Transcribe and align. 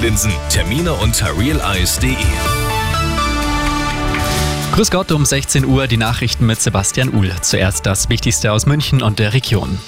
Kontaktlinsen. 0.00 0.32
Termine 0.48 0.94
unter 0.94 1.38
realeyes.de. 1.38 2.16
Grüß 4.72 4.90
Gott 4.90 5.12
um 5.12 5.26
16 5.26 5.66
Uhr 5.66 5.86
die 5.88 5.98
Nachrichten 5.98 6.46
mit 6.46 6.58
Sebastian 6.58 7.12
Uhl. 7.12 7.30
Zuerst 7.42 7.84
das 7.84 8.08
Wichtigste 8.08 8.50
aus 8.52 8.64
München 8.64 9.02
und 9.02 9.18
der 9.18 9.34
Region. 9.34 9.78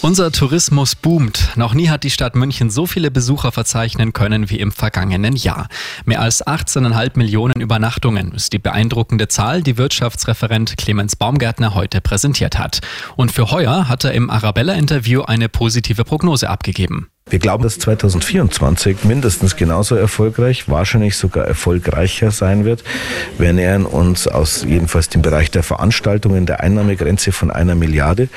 Unser 0.00 0.32
Tourismus 0.32 0.94
boomt. 0.94 1.50
Noch 1.56 1.74
nie 1.74 1.90
hat 1.90 2.02
die 2.02 2.10
Stadt 2.10 2.34
München 2.34 2.70
so 2.70 2.86
viele 2.86 3.10
Besucher 3.10 3.52
verzeichnen 3.52 4.14
können 4.14 4.48
wie 4.48 4.58
im 4.58 4.72
vergangenen 4.72 5.36
Jahr. 5.36 5.68
Mehr 6.06 6.22
als 6.22 6.44
18,5 6.46 7.18
Millionen 7.18 7.60
Übernachtungen 7.60 8.32
ist 8.32 8.54
die 8.54 8.58
beeindruckende 8.58 9.28
Zahl, 9.28 9.62
die 9.62 9.76
Wirtschaftsreferent 9.76 10.78
Clemens 10.78 11.14
Baumgärtner 11.14 11.74
heute 11.74 12.00
präsentiert 12.00 12.58
hat. 12.58 12.80
Und 13.16 13.32
für 13.32 13.50
heuer 13.50 13.88
hat 13.88 14.04
er 14.04 14.12
im 14.12 14.30
Arabella-Interview 14.30 15.22
eine 15.22 15.50
positive 15.50 16.04
Prognose 16.04 16.48
abgegeben. 16.48 17.11
Wir 17.32 17.38
glauben, 17.38 17.62
dass 17.62 17.78
2024 17.78 19.04
mindestens 19.04 19.56
genauso 19.56 19.94
erfolgreich, 19.96 20.68
wahrscheinlich 20.68 21.16
sogar 21.16 21.46
erfolgreicher 21.46 22.30
sein 22.30 22.66
wird. 22.66 22.84
Wir 23.38 23.54
nähern 23.54 23.86
uns 23.86 24.28
aus 24.28 24.64
jedenfalls 24.68 25.08
dem 25.08 25.22
Bereich 25.22 25.50
der 25.50 25.62
Veranstaltungen 25.62 26.44
der 26.44 26.60
Einnahmegrenze 26.60 27.32
von 27.32 27.50
einer 27.50 27.74
Milliarde. 27.74 28.28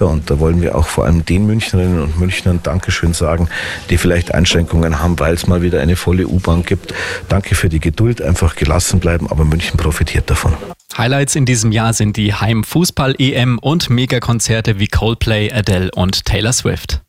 Und 0.00 0.28
da 0.28 0.40
wollen 0.40 0.60
wir 0.60 0.74
auch 0.74 0.88
vor 0.88 1.04
allem 1.04 1.24
den 1.24 1.46
Münchnerinnen 1.46 2.02
und 2.02 2.18
Münchnern 2.18 2.58
Dankeschön 2.64 3.14
sagen, 3.14 3.48
die 3.90 3.96
vielleicht 3.96 4.34
Einschränkungen 4.34 4.98
haben, 4.98 5.20
weil 5.20 5.34
es 5.34 5.46
mal 5.46 5.62
wieder 5.62 5.80
eine 5.80 5.94
volle 5.94 6.26
U-Bahn 6.26 6.64
gibt. 6.64 6.92
Danke 7.28 7.54
für 7.54 7.68
die 7.68 7.78
Geduld, 7.78 8.20
einfach 8.20 8.56
gelassen 8.56 8.98
bleiben, 8.98 9.30
aber 9.30 9.44
München 9.44 9.76
profitiert 9.76 10.28
davon. 10.28 10.54
Highlights 10.98 11.36
in 11.36 11.46
diesem 11.46 11.70
Jahr 11.70 11.92
sind 11.92 12.16
die 12.16 12.34
Heimfußball-EM 12.34 13.60
und 13.60 13.88
Megakonzerte 13.88 14.80
wie 14.80 14.88
Coldplay, 14.88 15.52
Adele 15.52 15.92
und 15.94 16.24
Taylor 16.24 16.52
Swift 16.52 17.02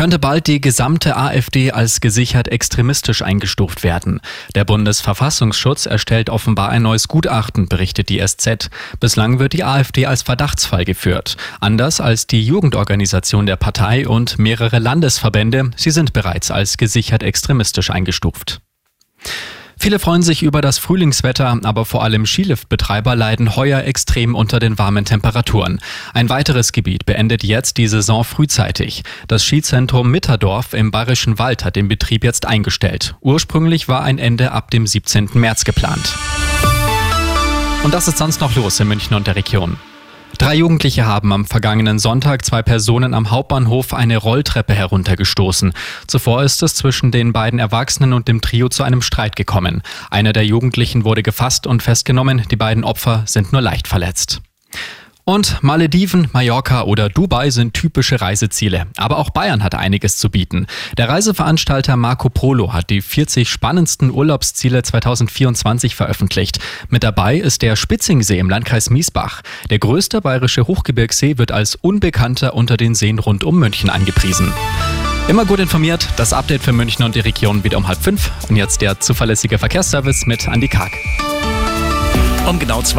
könnte 0.00 0.18
bald 0.18 0.46
die 0.46 0.62
gesamte 0.62 1.14
AfD 1.18 1.72
als 1.72 2.00
gesichert 2.00 2.48
extremistisch 2.48 3.20
eingestuft 3.20 3.82
werden. 3.82 4.22
Der 4.54 4.64
Bundesverfassungsschutz 4.64 5.84
erstellt 5.84 6.30
offenbar 6.30 6.70
ein 6.70 6.80
neues 6.80 7.06
Gutachten, 7.06 7.68
berichtet 7.68 8.08
die 8.08 8.26
SZ. 8.26 8.70
Bislang 8.98 9.40
wird 9.40 9.52
die 9.52 9.62
AfD 9.62 10.06
als 10.06 10.22
Verdachtsfall 10.22 10.86
geführt. 10.86 11.36
Anders 11.60 12.00
als 12.00 12.26
die 12.26 12.42
Jugendorganisation 12.42 13.44
der 13.44 13.56
Partei 13.56 14.08
und 14.08 14.38
mehrere 14.38 14.78
Landesverbände. 14.78 15.72
Sie 15.76 15.90
sind 15.90 16.14
bereits 16.14 16.50
als 16.50 16.78
gesichert 16.78 17.22
extremistisch 17.22 17.90
eingestuft. 17.90 18.62
Viele 19.82 19.98
freuen 19.98 20.20
sich 20.20 20.42
über 20.42 20.60
das 20.60 20.76
Frühlingswetter, 20.76 21.58
aber 21.62 21.86
vor 21.86 22.04
allem 22.04 22.26
Skiliftbetreiber 22.26 23.16
leiden 23.16 23.56
heuer 23.56 23.82
extrem 23.82 24.34
unter 24.34 24.58
den 24.58 24.78
warmen 24.78 25.06
Temperaturen. 25.06 25.80
Ein 26.12 26.28
weiteres 26.28 26.72
Gebiet 26.72 27.06
beendet 27.06 27.42
jetzt 27.44 27.78
die 27.78 27.88
Saison 27.88 28.22
frühzeitig. 28.22 29.04
Das 29.26 29.42
Skizentrum 29.42 30.10
Mitterdorf 30.10 30.74
im 30.74 30.90
Bayerischen 30.90 31.38
Wald 31.38 31.64
hat 31.64 31.76
den 31.76 31.88
Betrieb 31.88 32.24
jetzt 32.24 32.44
eingestellt. 32.44 33.14
Ursprünglich 33.22 33.88
war 33.88 34.02
ein 34.02 34.18
Ende 34.18 34.52
ab 34.52 34.70
dem 34.70 34.86
17. 34.86 35.30
März 35.32 35.64
geplant. 35.64 36.14
Und 37.82 37.94
das 37.94 38.06
ist 38.06 38.18
sonst 38.18 38.42
noch 38.42 38.54
los 38.56 38.78
in 38.80 38.86
München 38.86 39.16
und 39.16 39.28
der 39.28 39.36
Region. 39.36 39.78
Drei 40.38 40.54
Jugendliche 40.54 41.06
haben 41.06 41.32
am 41.32 41.44
vergangenen 41.44 41.98
Sonntag 41.98 42.44
zwei 42.44 42.62
Personen 42.62 43.14
am 43.14 43.30
Hauptbahnhof 43.30 43.92
eine 43.92 44.16
Rolltreppe 44.16 44.74
heruntergestoßen. 44.74 45.72
Zuvor 46.06 46.42
ist 46.42 46.62
es 46.62 46.74
zwischen 46.74 47.10
den 47.10 47.32
beiden 47.32 47.58
Erwachsenen 47.58 48.12
und 48.12 48.28
dem 48.28 48.40
Trio 48.40 48.68
zu 48.68 48.82
einem 48.82 49.02
Streit 49.02 49.36
gekommen. 49.36 49.82
Einer 50.10 50.32
der 50.32 50.46
Jugendlichen 50.46 51.04
wurde 51.04 51.22
gefasst 51.22 51.66
und 51.66 51.82
festgenommen, 51.82 52.44
die 52.50 52.56
beiden 52.56 52.84
Opfer 52.84 53.22
sind 53.26 53.52
nur 53.52 53.60
leicht 53.60 53.86
verletzt. 53.86 54.40
Und 55.30 55.62
Malediven, 55.62 56.26
Mallorca 56.32 56.82
oder 56.82 57.08
Dubai 57.08 57.50
sind 57.50 57.72
typische 57.72 58.20
Reiseziele. 58.20 58.88
Aber 58.96 59.18
auch 59.18 59.30
Bayern 59.30 59.62
hat 59.62 59.76
einiges 59.76 60.16
zu 60.16 60.28
bieten. 60.28 60.66
Der 60.98 61.08
Reiseveranstalter 61.08 61.96
Marco 61.96 62.28
Polo 62.28 62.72
hat 62.72 62.90
die 62.90 63.00
40 63.00 63.48
spannendsten 63.48 64.10
Urlaubsziele 64.10 64.82
2024 64.82 65.94
veröffentlicht. 65.94 66.58
Mit 66.88 67.04
dabei 67.04 67.36
ist 67.36 67.62
der 67.62 67.76
Spitzingsee 67.76 68.40
im 68.40 68.50
Landkreis 68.50 68.90
Miesbach. 68.90 69.42
Der 69.70 69.78
größte 69.78 70.20
bayerische 70.20 70.66
Hochgebirgssee 70.66 71.38
wird 71.38 71.52
als 71.52 71.76
unbekannter 71.76 72.54
unter 72.54 72.76
den 72.76 72.96
Seen 72.96 73.20
rund 73.20 73.44
um 73.44 73.56
München 73.56 73.88
angepriesen. 73.88 74.52
Immer 75.28 75.44
gut 75.44 75.60
informiert, 75.60 76.08
das 76.16 76.32
Update 76.32 76.62
für 76.62 76.72
München 76.72 77.04
und 77.04 77.14
die 77.14 77.20
Region 77.20 77.62
wieder 77.62 77.78
um 77.78 77.86
halb 77.86 78.02
fünf. 78.02 78.32
Und 78.48 78.56
jetzt 78.56 78.80
der 78.80 78.98
zuverlässige 78.98 79.58
Verkehrsservice 79.58 80.26
mit 80.26 80.48
Andy 80.48 80.66
Karg. 80.66 80.90
Um 82.48 82.58
genau 82.58 82.82
zwei 82.82 82.98